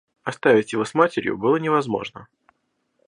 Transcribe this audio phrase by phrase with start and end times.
[0.23, 2.27] Оставить его с матерью было невозможно.